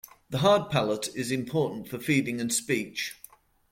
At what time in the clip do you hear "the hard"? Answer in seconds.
0.31-0.71